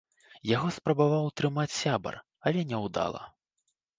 Яго 0.51 0.69
спрабаваў 0.77 1.27
утрымаць 1.31 1.75
сябар, 1.83 2.17
але 2.49 2.63
няўдала. 2.71 3.21